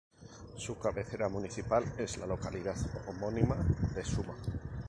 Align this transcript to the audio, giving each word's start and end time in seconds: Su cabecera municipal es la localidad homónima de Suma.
Su 0.57 0.79
cabecera 0.79 1.29
municipal 1.29 1.83
es 1.99 2.17
la 2.17 2.25
localidad 2.25 2.75
homónima 3.05 3.57
de 3.93 4.03
Suma. 4.03 4.33